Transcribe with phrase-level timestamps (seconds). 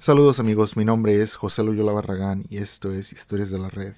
[0.00, 3.96] Saludos amigos, mi nombre es José Loyola Barragán y esto es Historias de la Red.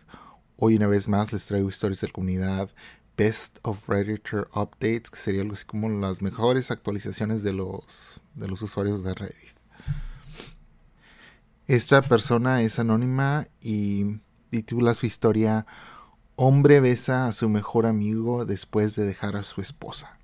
[0.57, 2.71] Hoy una vez más les traigo historias de la comunidad,
[3.19, 8.49] Best of Redditor Updates, que sería algo así como las mejores actualizaciones de los, de
[8.49, 9.51] los usuarios de Reddit.
[11.67, 15.67] Esta persona es anónima y titula su historia
[16.35, 20.19] Hombre besa a su mejor amigo después de dejar a su esposa.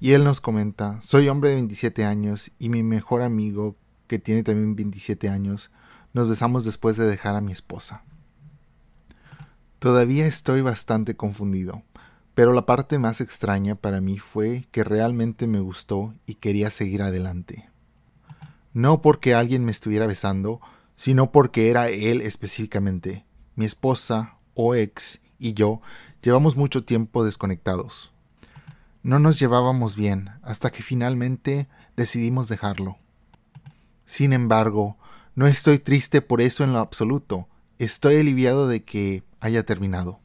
[0.00, 3.76] Y él nos comenta, soy hombre de 27 años y mi mejor amigo
[4.06, 5.70] que tiene también 27 años,
[6.12, 8.04] nos besamos después de dejar a mi esposa.
[9.78, 11.82] Todavía estoy bastante confundido,
[12.34, 17.02] pero la parte más extraña para mí fue que realmente me gustó y quería seguir
[17.02, 17.68] adelante.
[18.72, 20.60] No porque alguien me estuviera besando,
[20.96, 23.24] sino porque era él específicamente.
[23.56, 25.80] Mi esposa, o ex, y yo
[26.22, 28.12] llevamos mucho tiempo desconectados.
[29.02, 32.96] No nos llevábamos bien hasta que finalmente decidimos dejarlo.
[34.04, 34.98] Sin embargo,
[35.34, 37.48] no estoy triste por eso en lo absoluto.
[37.78, 40.20] Estoy aliviado de que haya terminado.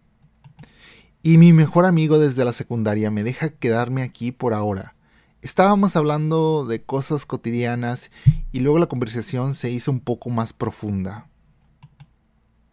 [1.22, 4.96] Y mi mejor amigo desde la secundaria me deja quedarme aquí por ahora.
[5.42, 8.12] Estábamos hablando de cosas cotidianas
[8.52, 11.30] y luego la conversación se hizo un poco más profunda.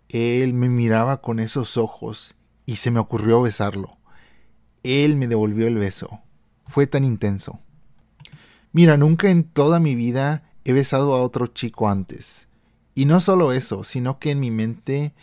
[0.08, 3.90] Él me miraba con esos ojos y se me ocurrió besarlo.
[4.82, 6.20] Él me devolvió el beso.
[6.64, 7.60] Fue tan intenso.
[8.72, 12.48] Mira, nunca en toda mi vida he besado a otro chico antes.
[12.92, 15.14] Y no solo eso, sino que en mi mente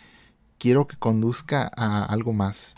[0.56, 2.74] quiero que conduzca a algo más.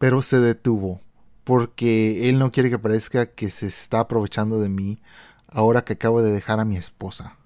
[0.00, 1.00] Pero se detuvo,
[1.44, 4.98] porque él no quiere que parezca que se está aprovechando de mí
[5.46, 7.36] ahora que acabo de dejar a mi esposa.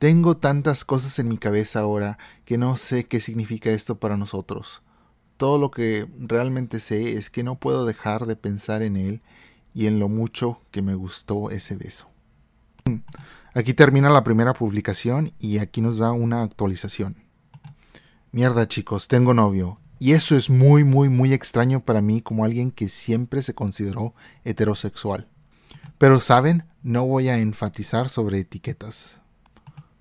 [0.00, 4.82] Tengo tantas cosas en mi cabeza ahora que no sé qué significa esto para nosotros.
[5.36, 9.22] Todo lo que realmente sé es que no puedo dejar de pensar en él
[9.72, 12.08] y en lo mucho que me gustó ese beso.
[13.54, 17.16] Aquí termina la primera publicación y aquí nos da una actualización.
[18.30, 19.78] Mierda chicos, tengo novio.
[19.98, 24.14] Y eso es muy, muy, muy extraño para mí como alguien que siempre se consideró
[24.44, 25.26] heterosexual.
[25.96, 29.20] Pero saben, no voy a enfatizar sobre etiquetas.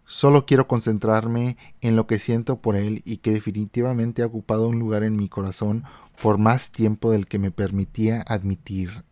[0.03, 4.79] Solo quiero concentrarme en lo que siento por él y que definitivamente ha ocupado un
[4.79, 5.85] lugar en mi corazón
[6.22, 9.06] por más tiempo del que me permitía admitir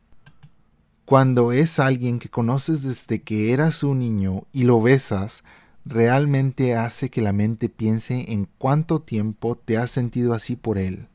[1.06, 5.44] cuando es alguien que conoces desde que eras un niño y lo besas,
[5.86, 11.08] realmente hace que la mente piense en cuánto tiempo te has sentido así por él.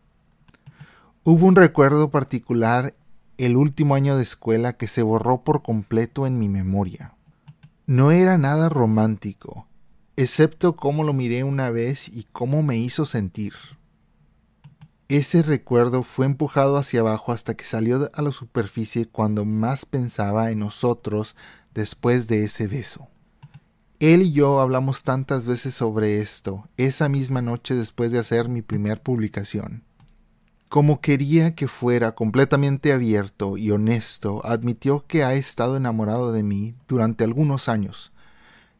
[1.25, 2.94] Hubo un recuerdo particular
[3.38, 7.15] el último año de escuela que se borró por completo en mi memoria.
[7.87, 9.66] No era nada romántico,
[10.16, 13.55] excepto cómo lo miré una vez y cómo me hizo sentir.
[15.09, 20.51] Ese recuerdo fue empujado hacia abajo hasta que salió a la superficie cuando más pensaba
[20.51, 21.35] en nosotros
[21.73, 23.09] después de ese beso.
[24.01, 28.61] Él y yo hablamos tantas veces sobre esto, esa misma noche después de hacer mi
[28.61, 29.83] primer publicación.
[30.69, 36.75] Como quería que fuera completamente abierto y honesto, admitió que ha estado enamorado de mí
[36.87, 38.13] durante algunos años.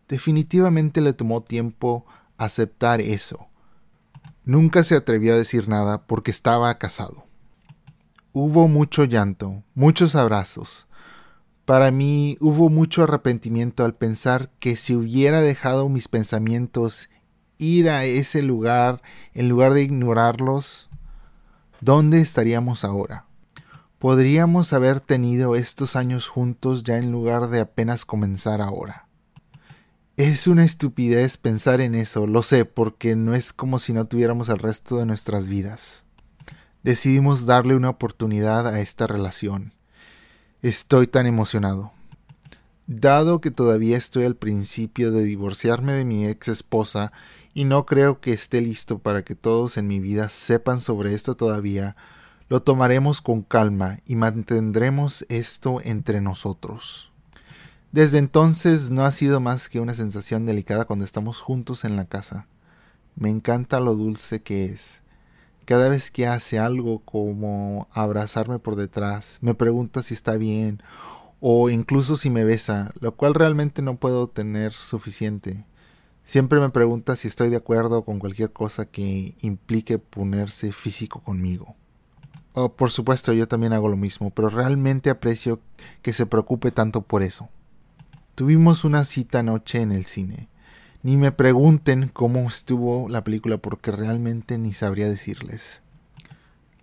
[0.09, 2.05] Definitivamente le tomó tiempo
[2.37, 3.49] aceptar eso,
[4.49, 7.27] Nunca se atrevió a decir nada porque estaba casado.
[8.33, 10.87] Hubo mucho llanto, muchos abrazos.
[11.67, 17.11] Para mí hubo mucho arrepentimiento al pensar que si hubiera dejado mis pensamientos
[17.59, 19.03] ir a ese lugar
[19.35, 20.89] en lugar de ignorarlos,
[21.83, 23.27] ¿dónde estaríamos ahora?
[23.99, 29.08] Podríamos haber tenido estos años juntos ya en lugar de apenas comenzar ahora.
[30.19, 34.49] Es una estupidez pensar en eso, lo sé, porque no es como si no tuviéramos
[34.49, 36.03] el resto de nuestras vidas.
[36.83, 39.75] Decidimos darle una oportunidad a esta relación.
[40.61, 41.93] Estoy tan emocionado.
[42.89, 47.13] Dado que todavía estoy al principio de divorciarme de mi ex esposa
[47.55, 51.37] y no creo que esté listo para que todos en mi vida sepan sobre esto
[51.37, 51.95] todavía,
[52.49, 57.09] lo tomaremos con calma y mantendremos esto entre nosotros.
[57.91, 62.05] Desde entonces no ha sido más que una sensación delicada cuando estamos juntos en la
[62.05, 62.47] casa.
[63.17, 65.03] Me encanta lo dulce que es.
[65.65, 70.83] Cada vez que hace algo como abrazarme por detrás, me pregunta si está bien
[71.41, 75.65] o incluso si me besa, lo cual realmente no puedo tener suficiente.
[76.25, 81.75] Siempre me pregunta si estoy de acuerdo con cualquier cosa que implique ponerse físico conmigo.
[82.53, 85.61] Oh, por supuesto, yo también hago lo mismo, pero realmente aprecio
[86.03, 87.49] que se preocupe tanto por eso.
[88.39, 90.49] Tuvimos una cita anoche en el cine.
[91.03, 95.83] Ni me pregunten cómo estuvo la película porque realmente ni sabría decirles.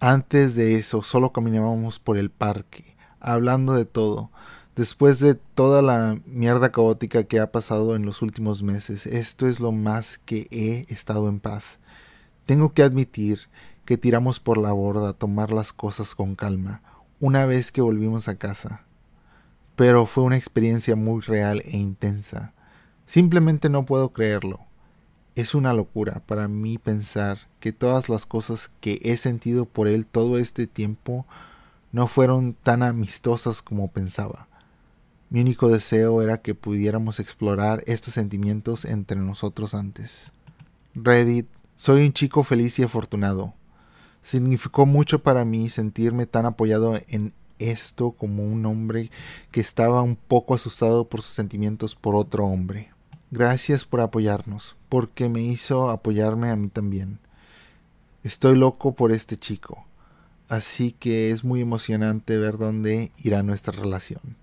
[0.02, 4.32] Antes de eso solo caminábamos por el parque, hablando de todo,
[4.76, 9.62] Después de toda la mierda caótica que ha pasado en los últimos meses, esto es
[9.62, 11.80] lo más que he estado en paz.
[12.46, 13.48] Tengo que admitir
[13.86, 16.82] que tiramos por la borda tomar las cosas con calma
[17.22, 18.85] una vez que volvimos a casa.
[19.76, 22.54] Pero fue una experiencia muy real e intensa.
[23.06, 24.62] Simplemente no puedo creerlo.
[25.36, 30.08] Es una locura para mí pensar que todas las cosas que he sentido por él
[30.08, 31.26] todo este tiempo
[31.92, 34.48] no fueron tan amistosas como pensaba.
[35.30, 40.32] Mi único deseo era que pudiéramos explorar estos sentimientos entre nosotros antes.
[40.94, 43.54] Reddit, soy un chico feliz y afortunado.
[44.22, 49.12] Significó mucho para mí sentirme tan apoyado en esto como un hombre
[49.52, 52.92] que estaba un poco asustado por sus sentimientos por otro hombre.
[53.32, 57.20] Gracias por apoyarnos, porque me hizo apoyarme a mí también.
[58.24, 59.86] Estoy loco por este chico,
[60.48, 64.38] así que es muy emocionante ver dónde irá nuestra relación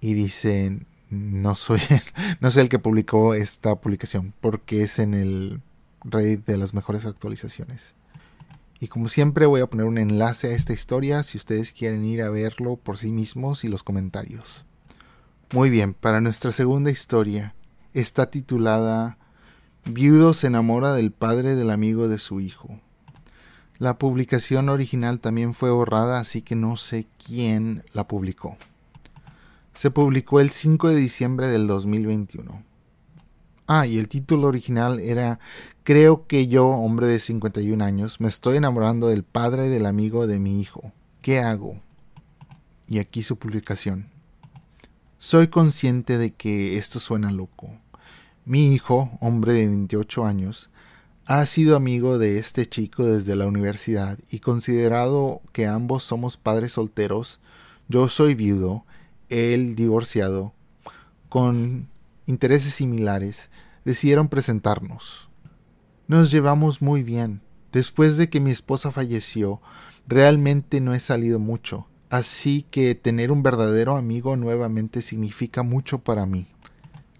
[0.00, 1.80] y dice, no soy,
[2.40, 5.60] no soy el que publicó esta publicación, porque es en el
[6.04, 7.94] Reddit de las mejores actualizaciones.
[8.80, 12.22] Y como siempre voy a poner un enlace a esta historia si ustedes quieren ir
[12.22, 14.64] a verlo por sí mismos y los comentarios.
[15.52, 17.54] Muy bien, para nuestra segunda historia
[17.94, 19.18] está titulada
[19.84, 22.80] Viudo se enamora del padre del amigo de su hijo.
[23.78, 28.58] La publicación original también fue borrada, así que no sé quién la publicó
[29.76, 32.62] se publicó el 5 de diciembre del 2021.
[33.66, 35.40] Ah, y el título original era
[35.82, 40.38] Creo que yo, hombre de 51 años, me estoy enamorando del padre del amigo de
[40.38, 40.92] mi hijo.
[41.20, 41.80] ¿Qué hago?
[42.88, 44.08] Y aquí su publicación.
[45.18, 47.70] Soy consciente de que esto suena loco.
[48.44, 50.70] Mi hijo, hombre de 28 años,
[51.24, 56.74] ha sido amigo de este chico desde la universidad y considerado que ambos somos padres
[56.74, 57.40] solteros,
[57.88, 58.84] yo soy viudo
[59.28, 60.52] él divorciado,
[61.28, 61.88] con
[62.26, 63.50] intereses similares,
[63.84, 65.28] decidieron presentarnos.
[66.08, 67.40] Nos llevamos muy bien.
[67.72, 69.60] Después de que mi esposa falleció,
[70.06, 76.26] realmente no he salido mucho, así que tener un verdadero amigo nuevamente significa mucho para
[76.26, 76.46] mí.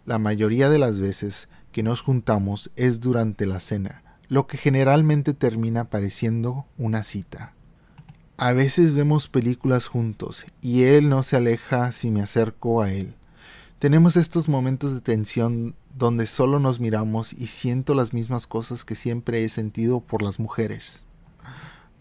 [0.04, 5.34] La mayoría de las veces que nos juntamos es durante la cena, lo que generalmente
[5.34, 7.52] termina pareciendo una cita.
[8.38, 13.14] A veces vemos películas juntos y él no se aleja si me acerco a él.
[13.78, 18.94] Tenemos estos momentos de tensión donde solo nos miramos y siento las mismas cosas que
[18.94, 21.04] siempre he sentido por las mujeres.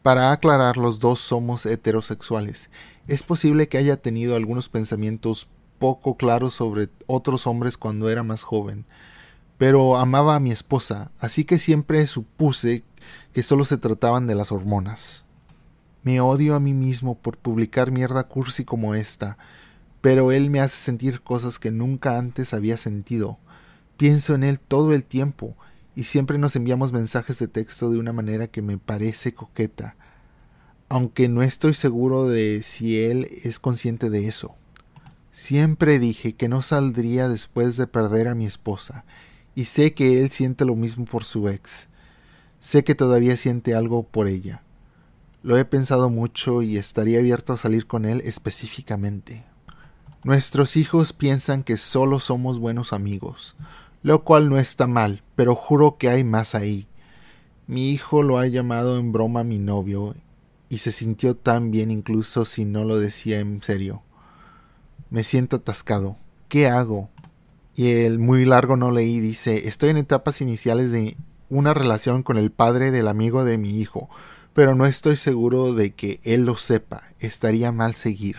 [0.01, 2.69] Para aclarar, los dos somos heterosexuales.
[3.07, 8.44] Es posible que haya tenido algunos pensamientos poco claros sobre otros hombres cuando era más
[8.44, 8.86] joven,
[9.57, 12.86] pero amaba a mi esposa, así que siempre supuse
[13.33, 15.25] que solo se trataban de las hormonas.
[16.04, 19.38] Me odio a mí mismo por publicar mierda cursi como esta,
[20.06, 23.40] pero él me hace sentir cosas que nunca antes había sentido.
[23.98, 25.57] Pienso en él todo el tiempo,
[25.96, 29.96] y siempre nos enviamos mensajes de texto de una manera que me parece coqueta,
[30.90, 34.54] aunque no estoy seguro de si él es consciente de eso.
[35.31, 39.06] Siempre dije que no saldría después de perder a mi esposa,
[39.56, 41.88] y sé que él siente lo mismo por su ex.
[42.60, 44.62] Sé que todavía siente algo por ella.
[45.42, 49.55] Lo he pensado mucho y estaría abierto a salir con él específicamente.
[50.25, 53.55] Nuestros hijos piensan que solo somos buenos amigos,
[54.01, 56.88] lo cual no está mal, pero juro que hay más ahí.
[57.67, 60.15] Mi hijo lo ha llamado en broma mi novio
[60.67, 64.01] y se sintió tan bien incluso si no lo decía en serio.
[65.12, 66.17] Me siento atascado.
[66.50, 67.10] ¿Qué hago?
[67.75, 71.17] Y el muy largo no leí dice, estoy en etapas iniciales de
[71.51, 74.10] una relación con el padre del amigo de mi hijo
[74.55, 77.03] pero no estoy seguro de que él lo sepa.
[77.20, 78.38] Estaría mal seguir.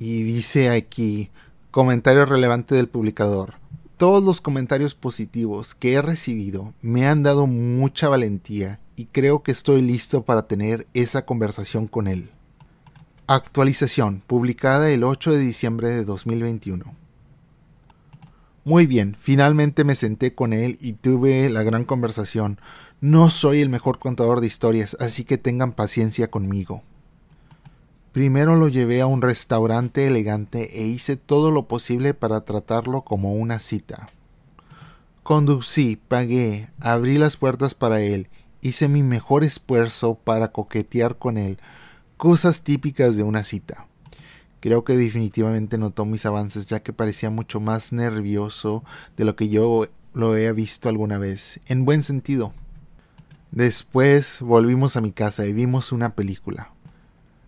[0.00, 1.28] Y dice aquí,
[1.70, 3.56] comentario relevante del publicador.
[3.98, 9.52] Todos los comentarios positivos que he recibido me han dado mucha valentía y creo que
[9.52, 12.30] estoy listo para tener esa conversación con él.
[13.26, 16.96] Actualización, publicada el 8 de diciembre de 2021.
[18.64, 22.58] Muy bien, finalmente me senté con él y tuve la gran conversación.
[23.02, 26.84] No soy el mejor contador de historias, así que tengan paciencia conmigo.
[28.12, 33.34] Primero lo llevé a un restaurante elegante e hice todo lo posible para tratarlo como
[33.34, 34.08] una cita.
[35.22, 38.28] Conducí, pagué, abrí las puertas para él,
[38.62, 41.58] hice mi mejor esfuerzo para coquetear con él,
[42.16, 43.86] cosas típicas de una cita.
[44.58, 48.82] Creo que definitivamente notó mis avances ya que parecía mucho más nervioso
[49.16, 52.52] de lo que yo lo he visto alguna vez, en buen sentido.
[53.52, 56.72] Después volvimos a mi casa y vimos una película.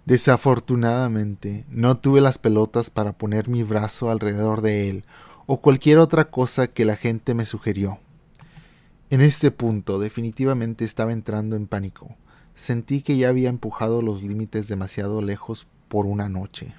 [0.04, 5.04] Desafortunadamente, no tuve las pelotas para poner mi brazo alrededor de él
[5.46, 7.98] o cualquier otra cosa que la gente me sugirió.
[9.10, 12.16] En este punto definitivamente estaba entrando en pánico.
[12.54, 16.74] Sentí que ya había empujado los límites demasiado lejos por una noche.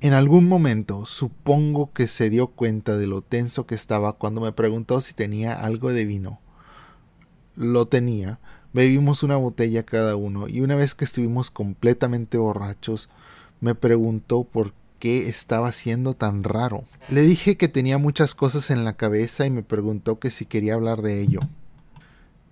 [0.00, 4.52] En algún momento supongo que se dio cuenta de lo tenso que estaba cuando me
[4.52, 6.40] preguntó si tenía algo de vino.
[7.56, 8.38] Lo tenía.
[8.72, 13.08] Bebimos una botella cada uno y una vez que estuvimos completamente borrachos
[13.60, 16.84] me preguntó por qué estaba siendo tan raro.
[17.08, 20.74] Le dije que tenía muchas cosas en la cabeza y me preguntó que si quería
[20.74, 21.40] hablar de ello.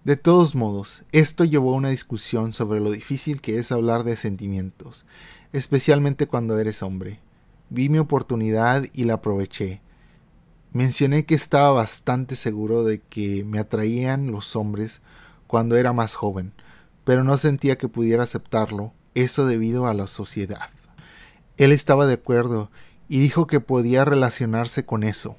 [0.04, 4.16] De todos modos, esto llevó a una discusión sobre lo difícil que es hablar de
[4.16, 5.04] sentimientos,
[5.52, 7.18] especialmente cuando eres hombre.
[7.68, 9.80] Vi mi oportunidad y la aproveché.
[10.72, 15.00] Mencioné que estaba bastante seguro de que me atraían los hombres
[15.46, 16.52] cuando era más joven,
[17.04, 20.68] pero no sentía que pudiera aceptarlo, eso debido a la sociedad.
[21.56, 22.70] Él estaba de acuerdo
[23.08, 25.36] y dijo que podía relacionarse con eso.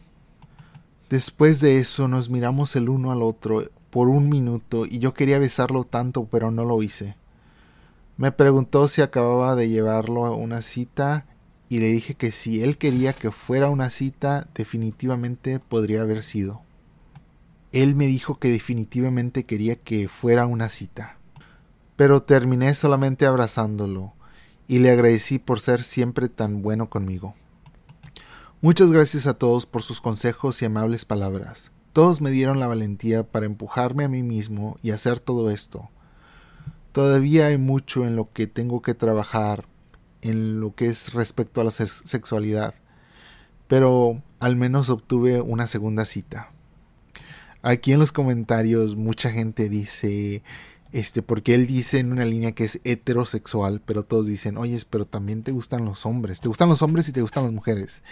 [1.09, 5.39] Después de eso nos miramos el uno al otro por un minuto y yo quería
[5.39, 7.15] besarlo tanto pero no lo hice.
[8.17, 11.25] Me preguntó si acababa de llevarlo a una cita
[11.69, 16.61] y le dije que si él quería que fuera una cita, definitivamente podría haber sido.
[17.71, 21.17] Él me dijo que definitivamente quería que fuera una cita.
[21.95, 24.13] Pero terminé solamente abrazándolo
[24.67, 27.35] y le agradecí por ser siempre tan bueno conmigo.
[28.61, 31.71] Muchas gracias a todos por sus consejos y amables palabras.
[31.93, 35.89] Todos me dieron la valentía para empujarme a mí mismo y hacer todo esto.
[36.91, 39.65] Todavía hay mucho en lo que tengo que trabajar
[40.21, 42.73] en lo que es respecto a la sexualidad,
[43.67, 46.51] pero al menos obtuve una segunda cita.
[47.67, 50.41] Aquí en los comentarios mucha gente dice,
[50.91, 55.05] este, porque él dice en una línea que es heterosexual, pero todos dicen, oye, pero
[55.05, 58.03] también te gustan los hombres, te gustan los hombres y te gustan las mujeres.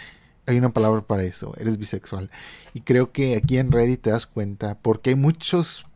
[0.46, 2.30] Hay una palabra para eso, eres bisexual.
[2.74, 5.86] Y creo que aquí en Reddit te das cuenta, porque hay muchos,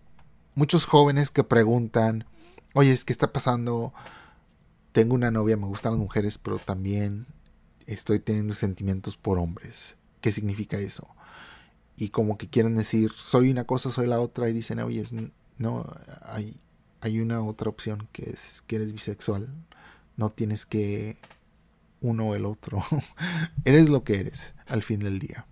[0.55, 2.25] muchos jóvenes que preguntan,
[2.73, 3.93] oye, ¿qué está pasando?
[4.93, 7.27] tengo una novia, me gustan las mujeres, pero también
[7.87, 9.97] estoy teniendo sentimientos por hombres.
[10.21, 11.07] ¿Qué significa eso?
[12.01, 15.05] Y como que quieren decir, soy una cosa, soy la otra, y dicen, oye,
[15.59, 15.85] no,
[16.23, 16.59] hay,
[17.01, 19.53] hay una otra opción que es que eres bisexual.
[20.17, 21.19] No tienes que
[22.01, 22.83] uno o el otro.
[23.65, 25.47] eres lo que eres al fin del día.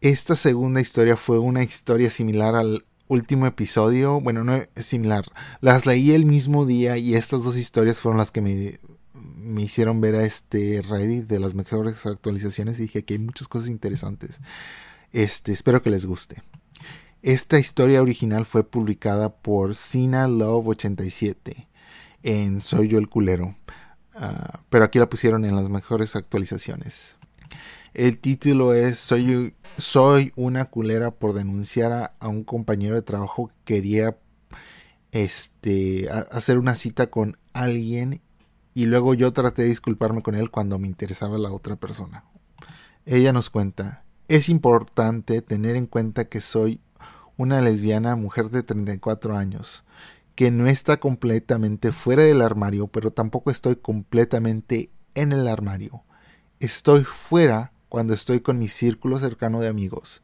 [0.00, 5.24] Esta segunda historia fue una historia similar al último episodio, bueno, no es similar,
[5.60, 8.80] las leí el mismo día y estas dos historias fueron las que me,
[9.14, 13.46] me hicieron ver a este Reddit de las mejores actualizaciones y dije que hay muchas
[13.48, 14.40] cosas interesantes.
[15.12, 16.42] Este, espero que les guste.
[17.22, 21.68] Esta historia original fue publicada por Sina Love 87
[22.22, 23.56] en Soy yo el culero,
[24.14, 27.16] ah, pero aquí la pusieron en las mejores actualizaciones.
[27.94, 33.76] El título es Soy, soy una culera por denunciar a, un compañero de trabajo que
[33.76, 34.18] quería
[35.12, 38.20] este, hacer una cita con alguien
[38.74, 42.24] y luego yo traté de disculparme con él cuando me interesaba la otra persona.
[43.04, 46.80] Ella nos cuenta, es importante tener en cuenta que soy
[47.36, 49.84] una lesbiana mujer de 34 años,
[50.34, 56.02] que no está completamente fuera del armario, pero tampoco estoy completamente en el armario.
[56.60, 60.22] Estoy fuera cuando estoy con mi círculo cercano de amigos.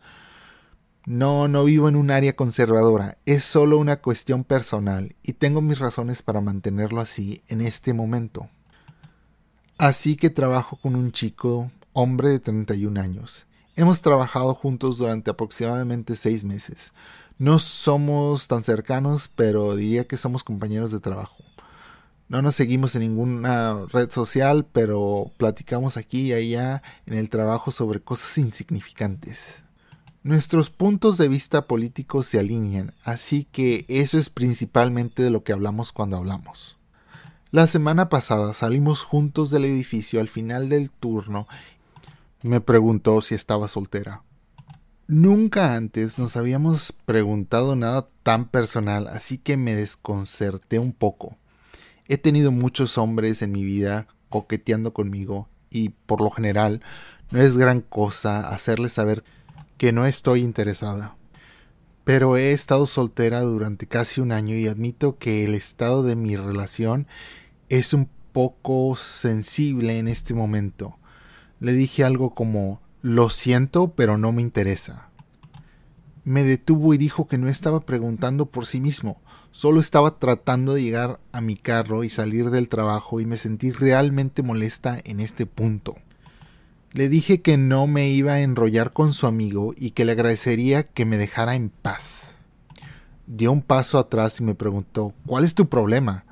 [1.05, 5.81] No, no vivo en un área conservadora, es solo una cuestión personal y tengo mis
[5.81, 8.49] razones para mantenerlo así en este momento.
[9.79, 13.47] Así que trabajo con un chico, hombre de 31 años.
[13.75, 16.93] Hemos trabajado juntos durante aproximadamente seis meses.
[17.39, 21.37] No somos tan cercanos, pero diría que somos compañeros de trabajo.
[22.29, 27.71] No nos seguimos en ninguna red social, pero platicamos aquí y allá en el trabajo
[27.71, 29.65] sobre cosas insignificantes.
[30.23, 35.53] Nuestros puntos de vista políticos se alinean, así que eso es principalmente de lo que
[35.53, 36.77] hablamos cuando hablamos.
[37.51, 41.49] La semana pasada salimos juntos del edificio al final del turno.
[42.43, 44.25] Me preguntó si estaba soltera.
[45.07, 51.37] Nunca antes nos habíamos preguntado nada tan personal, así que me desconcerté un poco.
[52.09, 56.83] He tenido muchos hombres en mi vida coqueteando conmigo y por lo general
[57.31, 59.23] no es gran cosa hacerles saber
[59.77, 61.17] que no estoy interesada.
[62.03, 66.35] Pero he estado soltera durante casi un año y admito que el estado de mi
[66.35, 67.07] relación
[67.69, 70.99] es un poco sensible en este momento.
[71.63, 75.09] Le dije algo como lo siento, pero no me interesa.
[76.25, 79.21] Me detuvo y dijo que no estaba preguntando por sí mismo,
[79.55, 83.71] Solo estaba tratando de llegar a mi carro y salir del trabajo y me sentí
[83.71, 85.95] realmente molesta en este punto.
[86.93, 90.85] Le dije que no me iba a enrollar con su amigo y que le agradecería
[90.85, 92.39] que me dejara en paz.
[93.27, 96.25] Dio un paso atrás y me preguntó ¿Cuál es tu problema?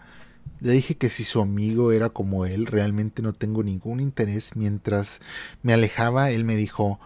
[0.60, 4.56] Le dije que si su amigo era como él, realmente no tengo ningún interés.
[4.56, 5.20] Mientras
[5.62, 7.00] me alejaba, él me dijo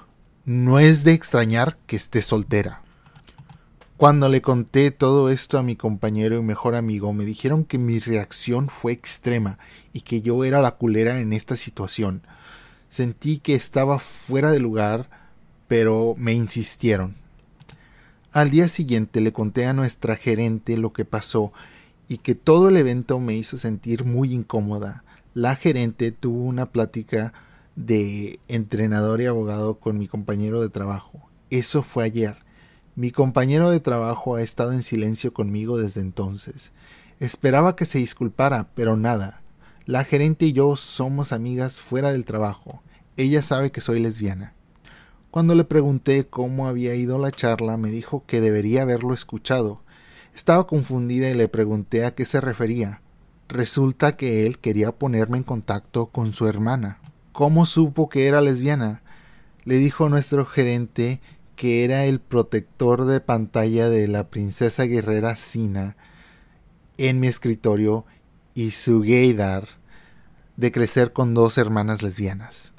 [0.45, 2.83] No es de extrañar que esté soltera.
[3.97, 8.01] Cuando le conté todo esto a mi compañero y mejor amigo, me dijeron que mi
[8.01, 9.59] reacción fue extrema
[9.93, 12.23] y que yo era la culera en esta situación.
[12.89, 15.09] Sentí que estaba fuera de lugar,
[15.69, 17.15] pero me insistieron.
[18.33, 21.53] Al día siguiente le conté a nuestra gerente lo que pasó
[22.09, 25.05] y que todo el evento me hizo sentir muy incómoda.
[25.33, 27.33] La gerente tuvo una plática
[27.77, 31.29] de entrenador y abogado con mi compañero de trabajo.
[31.51, 32.37] Eso fue ayer.
[32.97, 36.71] Mi compañero de trabajo ha estado en silencio conmigo desde entonces.
[37.19, 39.43] Esperaba que se disculpara, pero nada.
[39.87, 42.83] La gerente y yo somos amigas fuera del trabajo.
[43.17, 44.55] Ella sabe que soy lesbiana.
[45.31, 49.83] Cuando le pregunté cómo había ido la charla, me dijo que debería haberlo escuchado.
[50.35, 53.01] Estaba confundida y le pregunté a qué se refería.
[53.49, 56.99] Resulta que él quería ponerme en contacto con su hermana.
[57.33, 59.03] ¿Cómo supo que era lesbiana?
[59.65, 61.21] Le dijo nuestro gerente
[61.55, 65.97] que era el protector de pantalla de la princesa guerrera Sina
[66.99, 68.05] en mi escritorio
[68.55, 69.69] y su gaydar
[70.57, 72.73] de crecer con dos hermanas lesbianas.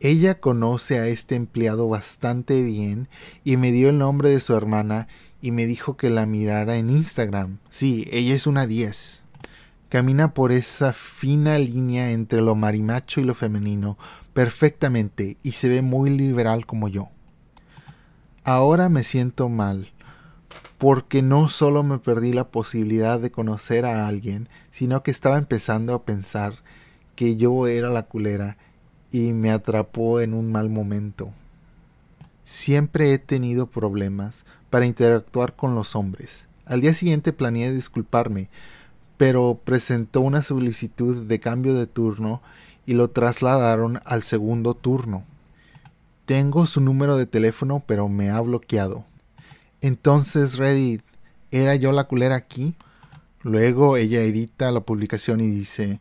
[0.00, 3.08] Ella conoce a este empleado bastante bien
[3.44, 5.08] y me dio el nombre de su hermana
[5.44, 7.58] y me dijo que la mirara en Instagram.
[7.68, 9.22] Sí, ella es una 10.
[9.90, 13.98] Camina por esa fina línea entre lo marimacho y lo femenino
[14.32, 17.10] perfectamente y se ve muy liberal como yo.
[18.42, 19.92] Ahora me siento mal,
[20.78, 25.92] porque no solo me perdí la posibilidad de conocer a alguien, sino que estaba empezando
[25.92, 26.54] a pensar
[27.16, 28.56] que yo era la culera
[29.10, 31.34] y me atrapó en un mal momento.
[32.44, 36.48] Siempre he tenido problemas para interactuar con los hombres.
[36.64, 38.48] Al día siguiente planeé disculparme,
[39.16, 42.42] pero presentó una solicitud de cambio de turno
[42.84, 45.22] y lo trasladaron al segundo turno.
[46.26, 49.04] Tengo su número de teléfono, pero me ha bloqueado.
[49.80, 51.02] Entonces Reddit,
[51.52, 52.74] ¿era yo la culera aquí?
[53.42, 56.00] Luego ella edita la publicación y dice,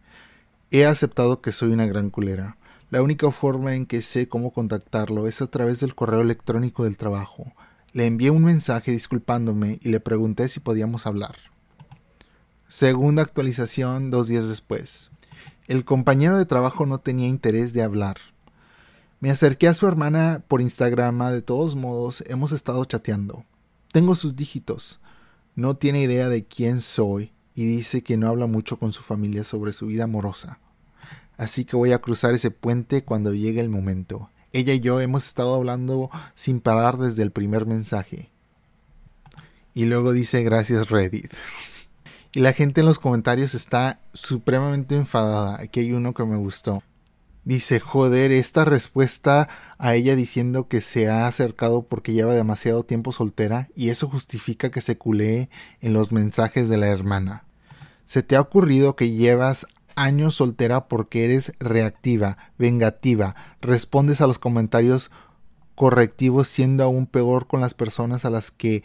[0.72, 2.58] he aceptado que soy una gran culera.
[2.90, 6.98] La única forma en que sé cómo contactarlo es a través del correo electrónico del
[6.98, 7.54] trabajo.
[7.94, 11.36] Le envié un mensaje disculpándome y le pregunté si podíamos hablar.
[12.68, 15.12] Segunda actualización dos días después.
[15.68, 18.18] El compañero de trabajo no tenía interés de hablar.
[19.20, 23.46] Me acerqué a su hermana por Instagram, de todos modos hemos estado chateando.
[23.92, 25.00] Tengo sus dígitos.
[25.56, 29.44] No tiene idea de quién soy y dice que no habla mucho con su familia
[29.44, 30.60] sobre su vida amorosa
[31.38, 34.30] así que voy a cruzar ese puente cuando llegue el momento.
[34.54, 38.30] Ella y yo hemos estado hablando sin parar desde el primer mensaje.
[39.74, 41.34] Y luego dice gracias Reddit.
[42.32, 45.60] Y la gente en los comentarios está supremamente enfadada.
[45.60, 46.84] Aquí hay uno que me gustó.
[47.46, 53.12] Dice, joder, esta respuesta a ella diciendo que se ha acercado porque lleva demasiado tiempo
[53.12, 55.50] soltera y eso justifica que se culee
[55.82, 57.44] en los mensajes de la hermana.
[58.06, 64.40] ¿Se te ha ocurrido que llevas años soltera porque eres reactiva, vengativa, respondes a los
[64.40, 65.12] comentarios
[65.76, 68.84] correctivos siendo aún peor con las personas a las que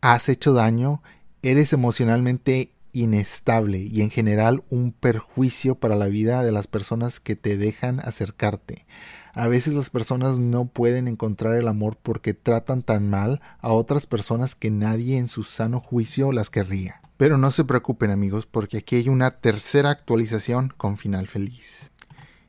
[0.00, 1.02] has hecho daño,
[1.42, 7.36] eres emocionalmente inestable y en general un perjuicio para la vida de las personas que
[7.36, 8.86] te dejan acercarte.
[9.34, 14.06] A veces las personas no pueden encontrar el amor porque tratan tan mal a otras
[14.06, 17.00] personas que nadie en su sano juicio las querría.
[17.16, 21.92] Pero no se preocupen amigos porque aquí hay una tercera actualización con final feliz.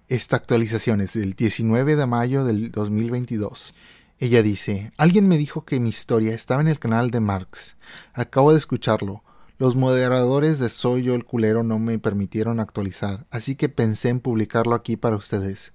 [0.07, 3.75] Esta actualización es del 19 de mayo del 2022.
[4.17, 7.75] Ella dice, alguien me dijo que mi historia estaba en el canal de Marx.
[8.13, 9.23] Acabo de escucharlo.
[9.57, 14.19] Los moderadores de Soy yo el culero no me permitieron actualizar, así que pensé en
[14.19, 15.73] publicarlo aquí para ustedes.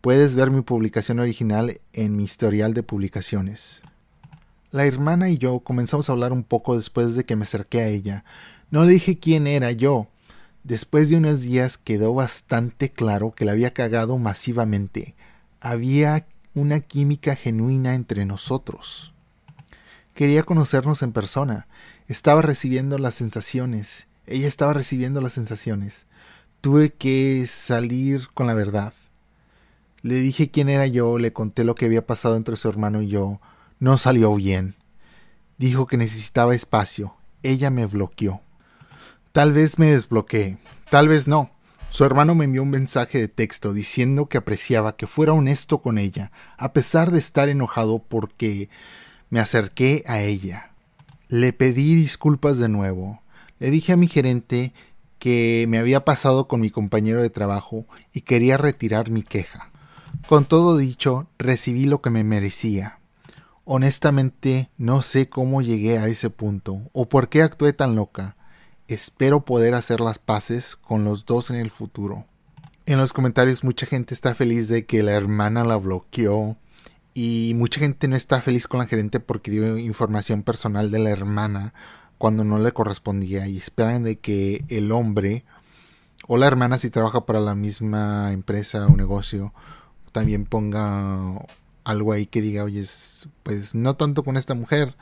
[0.00, 3.82] Puedes ver mi publicación original en mi historial de publicaciones.
[4.72, 7.88] La hermana y yo comenzamos a hablar un poco después de que me acerqué a
[7.88, 8.24] ella.
[8.70, 10.06] No le dije quién era yo.
[10.62, 15.16] Después de unos días quedó bastante claro que la había cagado masivamente.
[15.60, 19.12] Había una química genuina entre nosotros.
[20.14, 21.66] Quería conocernos en persona.
[22.06, 24.06] Estaba recibiendo las sensaciones.
[24.28, 26.06] Ella estaba recibiendo las sensaciones.
[26.60, 28.92] Tuve que salir con la verdad.
[30.02, 33.08] Le dije quién era yo, le conté lo que había pasado entre su hermano y
[33.08, 33.40] yo,
[33.80, 34.76] no salió bien.
[35.58, 37.16] Dijo que necesitaba espacio.
[37.42, 38.42] ella me bloqueó.
[39.32, 40.58] Tal vez me desbloqueé,
[40.90, 41.50] tal vez no.
[41.88, 45.98] Su hermano me envió un mensaje de texto diciendo que apreciaba que fuera honesto con
[45.98, 48.68] ella, a pesar de estar enojado porque
[49.30, 50.70] me acerqué a ella.
[51.28, 53.22] Le pedí disculpas de nuevo.
[53.58, 54.72] Le dije a mi gerente
[55.18, 59.70] que me había pasado con mi compañero de trabajo y quería retirar mi queja.
[60.28, 62.99] Con todo dicho, recibí lo que me merecía.
[63.64, 68.36] Honestamente, no sé cómo llegué a ese punto o por qué actué tan loca.
[68.88, 72.26] Espero poder hacer las paces con los dos en el futuro.
[72.86, 76.56] En los comentarios mucha gente está feliz de que la hermana la bloqueó
[77.14, 81.10] y mucha gente no está feliz con la gerente porque dio información personal de la
[81.10, 81.74] hermana
[82.18, 85.44] cuando no le correspondía y esperan de que el hombre
[86.26, 89.52] o la hermana si trabaja para la misma empresa o negocio
[90.12, 91.46] también ponga
[91.84, 92.84] algo ahí que diga, oye,
[93.42, 94.94] pues no tanto con esta mujer,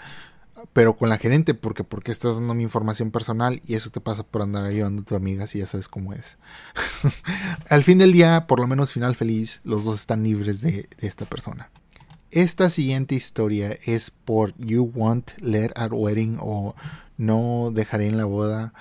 [0.72, 4.22] pero con la gerente, porque porque estás dando mi información personal y eso te pasa
[4.22, 6.38] por andar ayudando a tu amiga si ya sabes cómo es.
[7.68, 11.06] Al fin del día, por lo menos final feliz, los dos están libres de, de
[11.06, 11.70] esta persona.
[12.30, 16.74] Esta siguiente historia es por You Want Let at Wedding o
[17.16, 18.74] No Dejaré en la Boda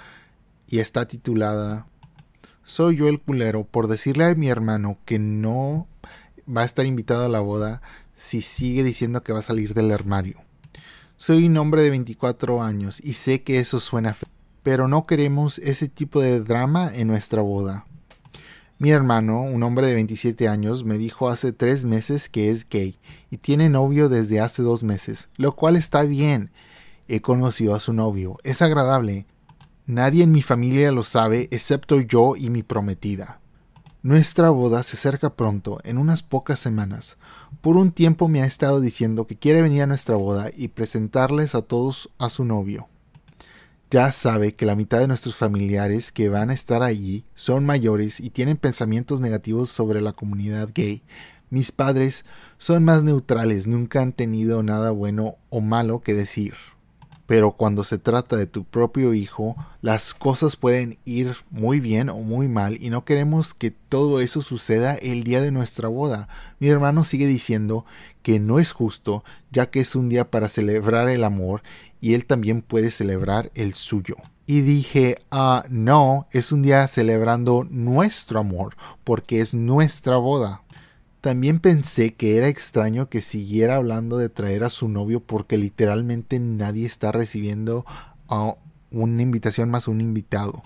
[0.67, 1.88] y está titulada
[2.65, 5.88] Soy yo el culero por decirle a mi hermano que no
[6.47, 7.81] va a estar invitado a la boda
[8.15, 10.38] si sigue diciendo que va a salir del armario.
[11.17, 14.29] Soy un hombre de 24 años y sé que eso suena feo,
[14.63, 17.86] pero no queremos ese tipo de drama en nuestra boda.
[18.79, 22.99] Mi hermano, un hombre de 27 años, me dijo hace tres meses que es gay
[23.31, 26.51] y tiene novio desde hace dos meses, lo cual está bien.
[27.07, 29.25] He conocido a su novio, es agradable.
[29.88, 33.39] Nadie en mi familia lo sabe excepto yo y mi prometida.
[34.03, 37.17] Nuestra boda se acerca pronto, en unas pocas semanas.
[37.62, 41.55] Por un tiempo me ha estado diciendo que quiere venir a nuestra boda y presentarles
[41.55, 42.88] a todos a su novio
[43.89, 48.19] ya sabe que la mitad de nuestros familiares que van a estar allí son mayores
[48.19, 51.03] y tienen pensamientos negativos sobre la comunidad gay.
[51.49, 52.25] Mis padres
[52.57, 56.55] son más neutrales, nunca han tenido nada bueno o malo que decir.
[57.28, 62.20] Pero cuando se trata de tu propio hijo, las cosas pueden ir muy bien o
[62.20, 66.30] muy mal y no queremos que todo eso suceda el día de nuestra boda.
[66.60, 67.86] Mi hermano sigue diciendo
[68.24, 71.62] que no es justo, ya que es un día para celebrar el amor
[72.00, 74.16] y él también puede celebrar el suyo.
[74.46, 80.62] Y dije, ah, no, es un día celebrando nuestro amor, porque es nuestra boda.
[81.21, 86.39] También pensé que era extraño que siguiera hablando de traer a su novio porque literalmente
[86.39, 87.86] nadie está recibiendo
[88.91, 90.62] una invitación más un invitado.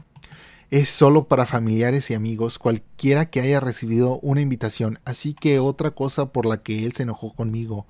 [0.70, 5.92] Es solo para familiares y amigos, cualquiera que haya recibido una invitación, así que otra
[5.92, 7.86] cosa por la que él se enojó conmigo.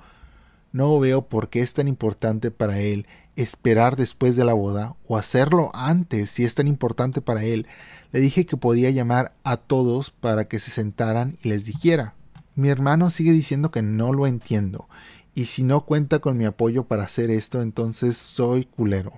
[0.71, 5.17] No veo por qué es tan importante para él esperar después de la boda o
[5.17, 7.67] hacerlo antes si es tan importante para él.
[8.11, 12.15] Le dije que podía llamar a todos para que se sentaran y les dijera.
[12.55, 14.89] Mi hermano sigue diciendo que no lo entiendo,
[15.33, 19.13] y si no cuenta con mi apoyo para hacer esto, entonces soy culero.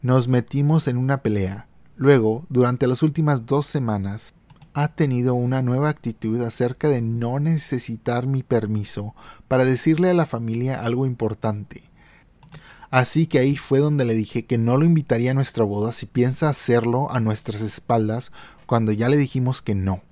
[0.00, 1.68] Nos metimos en una pelea.
[1.96, 4.34] Luego, durante las últimas dos semanas,
[4.74, 9.14] ha tenido una nueva actitud acerca de no necesitar mi permiso
[9.46, 11.90] para decirle a la familia algo importante.
[12.90, 16.06] Así que ahí fue donde le dije que no lo invitaría a nuestra boda si
[16.06, 18.32] piensa hacerlo a nuestras espaldas
[18.66, 20.02] cuando ya le dijimos que no.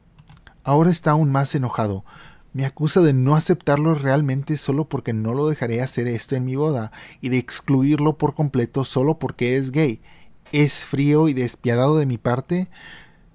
[0.62, 2.05] Ahora está aún más enojado,
[2.52, 6.56] me acusa de no aceptarlo realmente solo porque no lo dejaré hacer esto en mi
[6.56, 10.00] boda y de excluirlo por completo solo porque es gay.
[10.52, 12.68] ¿Es frío y despiadado de mi parte?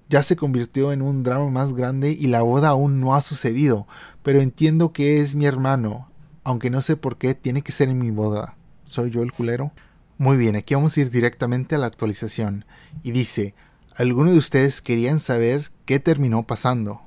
[0.08, 3.86] Ya se convirtió en un drama más grande y la boda aún no ha sucedido,
[4.22, 6.10] pero entiendo que es mi hermano,
[6.44, 8.56] aunque no sé por qué tiene que ser en mi boda.
[8.84, 9.72] ¿Soy yo el culero?
[10.18, 12.66] Muy bien, aquí vamos a ir directamente a la actualización.
[13.02, 13.54] Y dice,
[13.96, 17.05] ¿alguno de ustedes querían saber qué terminó pasando?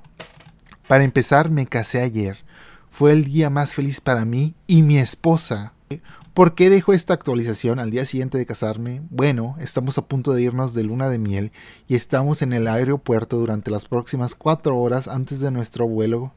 [0.90, 2.44] Para empezar, me casé ayer.
[2.90, 5.74] Fue el día más feliz para mí y mi esposa.
[6.34, 9.04] ¿Por qué dejo esta actualización al día siguiente de casarme?
[9.12, 11.52] Bueno, estamos a punto de irnos de luna de miel
[11.88, 16.34] y estamos en el aeropuerto durante las próximas cuatro horas antes de nuestro vuelo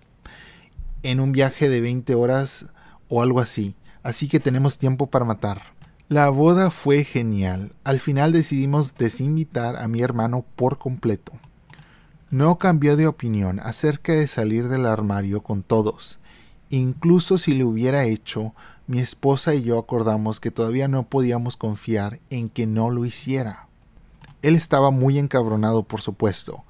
[1.03, 2.67] en un viaje de 20 horas
[3.09, 5.63] o algo así, así que tenemos tiempo para matar.
[6.09, 7.73] La boda fue genial.
[7.85, 11.33] Al final decidimos desinvitar a mi hermano por completo.
[12.33, 16.19] No cambió de opinión acerca de salir del armario con todos.
[16.71, 18.55] Incluso si lo hubiera hecho,
[18.87, 23.69] mi esposa y yo acordamos que todavía no podíamos confiar en que no lo hiciera.
[24.41, 26.65] Él estaba muy encabronado, por supuesto.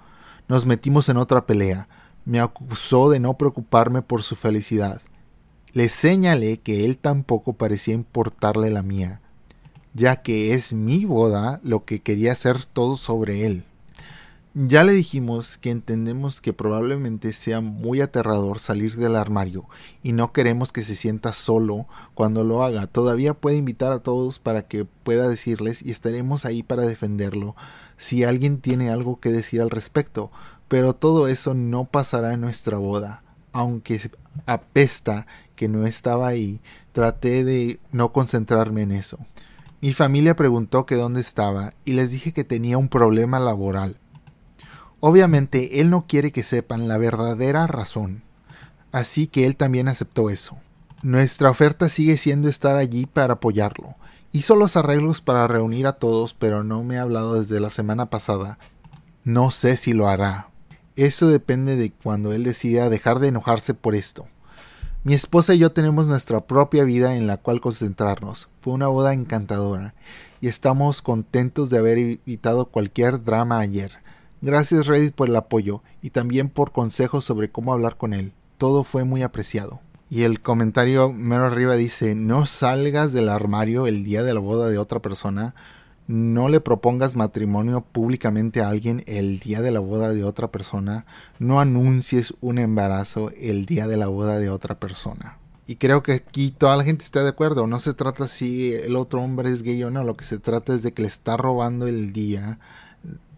[0.48, 1.87] Nos metimos en otra pelea.
[2.25, 5.01] Me acusó de no preocuparme por su felicidad.
[5.75, 9.20] Le señalé que él tampoco parecía importarle la mía.
[9.94, 13.64] ya que es mi boda lo que quería hacer todo sobre él.
[14.54, 19.64] Ya le dijimos que entendemos que probablemente sea muy aterrador salir del armario
[20.02, 22.86] y no queremos que se sienta solo cuando lo haga.
[22.86, 27.56] Todavía puede invitar a todos para que pueda decirles y estaremos ahí para defenderlo
[27.96, 30.30] si alguien tiene algo que decir al respecto.
[30.68, 33.22] Pero todo eso no pasará en nuestra boda.
[33.52, 34.10] Aunque
[34.44, 36.60] apesta que no estaba ahí,
[36.92, 39.16] traté de no concentrarme en eso.
[39.80, 43.96] Mi familia preguntó que dónde estaba y les dije que tenía un problema laboral.
[45.04, 48.22] Obviamente él no quiere que sepan la verdadera razón,
[48.92, 50.58] así que él también aceptó eso.
[51.02, 53.96] Nuestra oferta sigue siendo estar allí para apoyarlo.
[54.30, 58.10] Hizo los arreglos para reunir a todos, pero no me ha hablado desde la semana
[58.10, 58.60] pasada.
[59.24, 60.50] No sé si lo hará.
[60.94, 64.28] Eso depende de cuando él decida dejar de enojarse por esto.
[65.02, 68.48] Mi esposa y yo tenemos nuestra propia vida en la cual concentrarnos.
[68.60, 69.94] Fue una boda encantadora
[70.40, 74.01] y estamos contentos de haber evitado cualquier drama ayer.
[74.44, 78.33] Gracias Reddit por el apoyo y también por consejos sobre cómo hablar con él.
[78.59, 79.78] Todo fue muy apreciado.
[80.11, 84.68] Y el comentario mero arriba dice, no salgas del armario el día de la boda
[84.68, 85.55] de otra persona,
[86.09, 91.07] no le propongas matrimonio públicamente a alguien el día de la boda de otra persona,
[91.38, 95.38] no anuncies un embarazo el día de la boda de otra persona.
[95.68, 98.96] Y creo que aquí toda la gente está de acuerdo, no se trata si el
[98.96, 101.37] otro hombre es gay o no, lo que se trata es de que le está
[101.37, 102.59] robando el día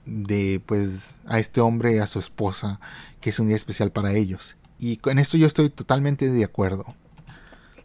[0.07, 2.81] de pues a este hombre y a su esposa,
[3.21, 4.57] que es un día especial para ellos.
[4.79, 6.95] Y con esto yo estoy totalmente de acuerdo.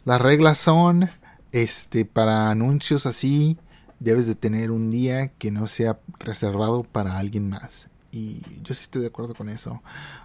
[0.04, 1.10] Las reglas son
[1.52, 3.58] este para anuncios así
[4.00, 7.88] debes de tener un día que no sea reservado para alguien más.
[8.10, 9.82] Y yo sí estoy de acuerdo con eso.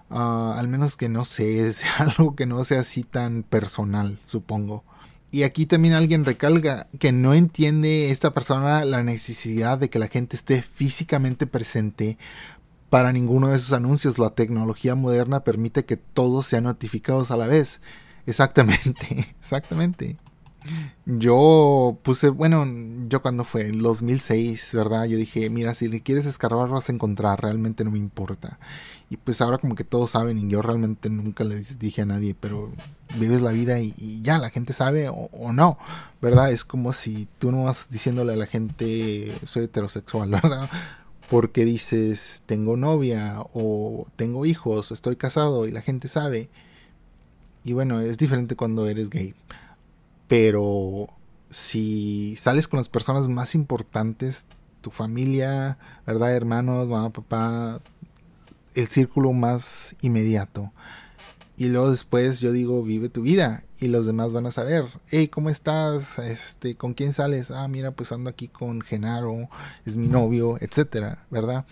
[0.09, 4.83] Ah, al menos que no sé, es algo que no sea así tan personal, supongo.
[5.35, 10.07] Y aquí también alguien recalga que no entiende esta persona la necesidad de que la
[10.07, 12.17] gente esté físicamente presente
[12.89, 14.17] para ninguno de esos anuncios.
[14.17, 17.81] La tecnología moderna permite que todos sean notificados a la vez.
[18.25, 20.15] Exactamente, exactamente.
[21.05, 22.65] Yo puse, bueno,
[23.07, 25.05] yo cuando fue en 2006, ¿verdad?
[25.05, 28.59] Yo dije, mira, si le quieres escarbar vas a encontrar, realmente no me importa.
[29.09, 32.35] Y pues ahora como que todos saben y yo realmente nunca les dije a nadie,
[32.39, 32.71] pero
[33.19, 35.77] vives la vida y, ya, la gente sabe o, no,
[36.21, 36.51] ¿verdad?
[36.51, 40.69] Es como si tú no vas diciéndole a la gente, soy heterosexual, ¿verdad?
[41.29, 46.49] Porque dices, tengo novia o tengo hijos o estoy casado y la gente sabe.
[47.63, 49.33] Y bueno, es diferente cuando eres gay.
[50.27, 51.07] Pero
[51.49, 54.47] si sales con las personas más importantes,
[54.81, 56.35] tu familia, ¿verdad?
[56.35, 57.81] Hermanos, mamá, papá,
[58.75, 60.71] el círculo más inmediato.
[61.57, 63.63] Y luego después yo digo, vive tu vida.
[63.79, 66.19] Y los demás van a saber, hey, ¿cómo estás?
[66.19, 67.51] Este, ¿con quién sales?
[67.51, 69.49] Ah, mira, pues ando aquí con Genaro,
[69.85, 71.65] es mi novio, etcétera, ¿verdad?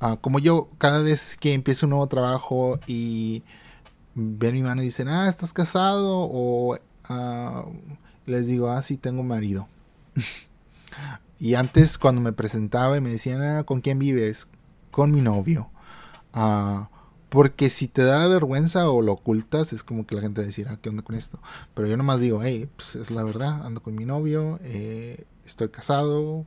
[0.00, 3.42] Ah, como yo, cada vez que empiezo un nuevo trabajo y
[4.14, 6.28] ven mi mano y dicen, ah, ¿estás casado?
[6.30, 6.78] O
[8.26, 9.68] les digo, ah, sí, tengo marido.
[11.38, 14.48] y antes cuando me presentaba y me decían, ah, ¿con quién vives?
[14.90, 15.70] Con mi novio.
[16.32, 16.88] Ah,
[17.28, 20.46] porque si te da vergüenza o lo ocultas, es como que la gente va a
[20.46, 21.40] decir, ah, ¿qué onda con esto?
[21.74, 25.68] Pero yo nomás digo, hey, pues es la verdad, ando con mi novio, eh, estoy
[25.68, 26.46] casado,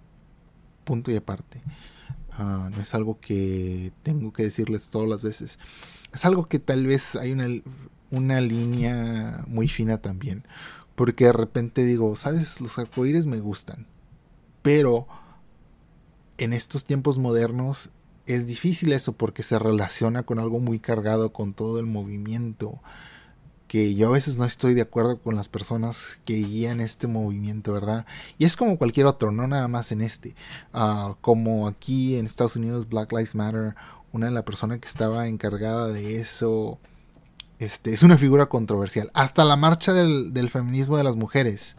[0.85, 1.61] punto y aparte.
[2.31, 5.59] Ah, no es algo que tengo que decirles todas las veces.
[6.13, 7.47] Es algo que tal vez hay una,
[8.11, 10.43] una línea muy fina también.
[10.95, 12.59] Porque de repente digo, ¿sabes?
[12.61, 13.87] Los arcoíris me gustan.
[14.61, 15.07] Pero
[16.37, 17.89] en estos tiempos modernos
[18.25, 22.81] es difícil eso porque se relaciona con algo muy cargado con todo el movimiento
[23.67, 27.73] que yo a veces no estoy de acuerdo con las personas que guían este movimiento,
[27.73, 28.05] ¿verdad?
[28.37, 30.35] Y es como cualquier otro, no nada más en este.
[30.73, 33.75] Ah, como aquí en Estados Unidos, Black Lives Matter,
[34.11, 36.79] una de las personas que estaba encargada de eso,
[37.59, 39.11] este, es una figura controversial.
[39.13, 41.75] Hasta la marcha del, del feminismo de las mujeres,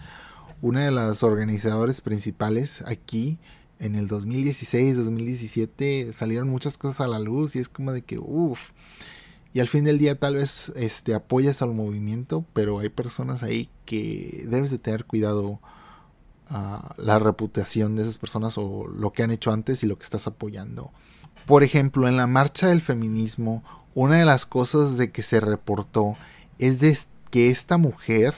[0.61, 3.39] una de las organizadores principales aquí
[3.79, 8.19] en el 2016, 2017 salieron muchas cosas a la luz y es como de que,
[8.19, 8.71] uff,
[9.53, 13.71] y al fin del día tal vez este, apoyas al movimiento, pero hay personas ahí
[13.87, 15.61] que debes de tener cuidado
[16.49, 20.05] a la reputación de esas personas o lo que han hecho antes y lo que
[20.05, 20.91] estás apoyando.
[21.47, 23.63] Por ejemplo, en la marcha del feminismo,
[23.95, 26.17] una de las cosas de que se reportó
[26.59, 26.97] es de
[27.31, 28.35] que esta mujer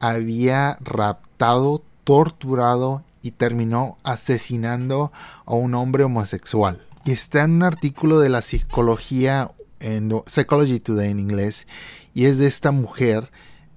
[0.00, 5.12] había raptado, torturado y terminó asesinando
[5.46, 6.84] a un hombre homosexual.
[7.04, 9.50] Y está en un artículo de la psicología
[9.80, 11.66] en Psychology Today en inglés
[12.14, 13.30] y es de esta mujer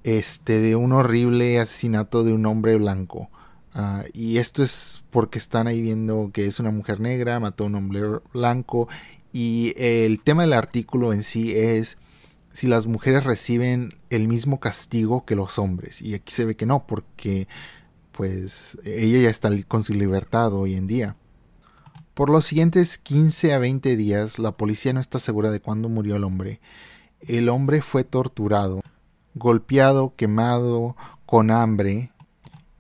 [0.04, 3.30] este de un horrible asesinato de un hombre blanco.
[3.74, 7.68] Ah, y esto es porque están ahí viendo que es una mujer negra, mató a
[7.68, 8.02] un hombre
[8.32, 8.88] blanco.
[9.38, 11.98] Y el tema del artículo en sí es
[12.54, 16.02] si las mujeres reciben el mismo castigo que los hombres.
[16.02, 17.50] Y aquí se ve que no, porque
[18.14, 21.18] pues ella ya está con su libertad hoy en día.
[22.14, 26.16] Por los siguientes 15 a 20 días, la policía no está segura de cuándo murió
[26.16, 26.62] el hombre.
[27.20, 28.80] El hombre fue torturado,
[29.34, 30.96] golpeado, quemado,
[31.26, 32.14] con hambre.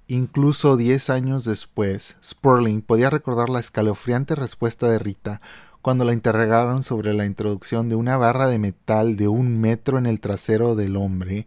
[0.07, 5.41] Incluso 10 años después, Sperling podía recordar la escalofriante respuesta de Rita
[5.85, 10.07] cuando la interrogaron sobre la introducción de una barra de metal de un metro en
[10.07, 11.45] el trasero del hombre.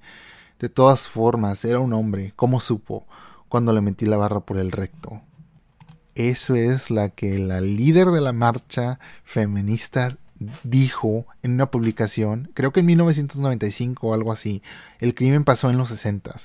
[0.60, 3.04] De todas formas, era un hombre, ¿cómo supo?
[3.48, 5.22] Cuando le metí la barra por el recto.
[6.14, 10.16] Eso es la que la líder de la marcha feminista
[10.62, 14.62] dijo en una publicación, creo que en 1995 o algo así,
[15.00, 16.36] el crimen pasó en los 60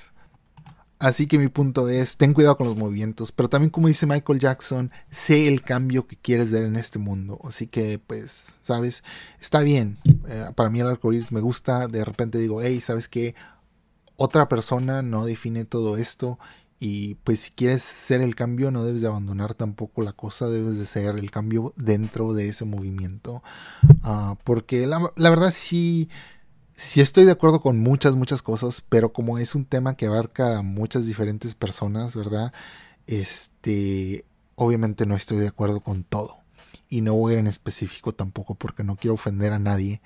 [1.04, 4.40] Así que mi punto es, ten cuidado con los movimientos, pero también como dice Michael
[4.40, 7.38] Jackson, sé el cambio que quieres ver en este mundo.
[7.44, 9.04] Así que, pues, sabes,
[9.38, 9.98] está bien.
[10.26, 13.34] Eh, para mí el arcoíris me gusta, de repente digo, hey, ¿sabes qué?
[14.16, 16.38] Otra persona no define todo esto
[16.78, 20.78] y pues si quieres ser el cambio no debes de abandonar tampoco la cosa, debes
[20.78, 23.42] de ser el cambio dentro de ese movimiento.
[24.02, 26.08] Ah, porque la, verdad sí,
[26.76, 30.58] sí estoy de acuerdo con muchas, muchas cosas, pero como es un tema que abarca
[30.58, 32.52] a muchas diferentes personas, ¿verdad?
[33.06, 36.38] Este, obviamente no estoy de acuerdo con todo.
[36.88, 40.00] Y no voy a ir en específico tampoco porque no quiero ofender a nadie.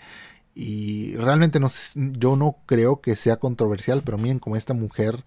[0.54, 5.24] Y realmente no, yo no creo que sea controversial, pero miren como esta mujer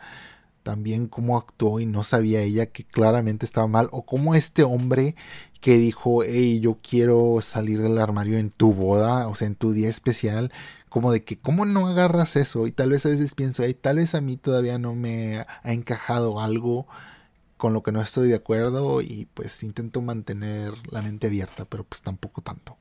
[0.64, 5.16] también cómo actuó y no sabía ella que claramente estaba mal, o cómo este hombre
[5.62, 9.74] que dijo, hey, yo quiero salir del armario en tu boda, o sea, en tu
[9.74, 10.52] día especial,
[10.90, 12.68] como de que, ¿cómo no agarras eso?
[12.68, 15.74] Y tal vez a veces pienso, hey, tal vez a mí todavía no me ha
[15.74, 16.88] encajado algo
[17.62, 21.84] con lo que no estoy de acuerdo y pues intento mantener la mente abierta, pero
[21.84, 22.78] pues tampoco tanto.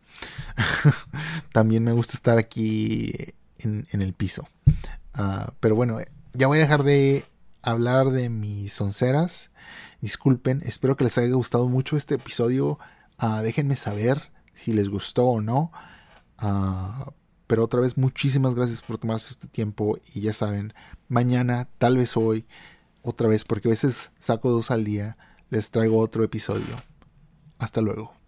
[1.52, 3.12] También me gusta estar aquí
[3.58, 4.48] en, el piso.
[5.12, 5.98] Ah, pero bueno,
[6.32, 7.26] ya voy a dejar de
[7.62, 9.50] hablar de mis onceras.
[10.00, 12.78] Disculpen, espero que les haya gustado mucho este episodio.
[13.18, 15.72] Ah, déjenme saber si les gustó o no.
[16.38, 17.12] Ah,
[17.46, 19.98] pero otra vez, muchísimas gracias por tomarse este tiempo.
[20.14, 20.72] Y ya saben,
[21.08, 22.46] mañana, tal vez hoy,
[23.02, 25.16] otra vez, porque a veces saco dos al día,
[25.50, 26.76] les traigo otro episodio.
[27.58, 28.19] Hasta luego.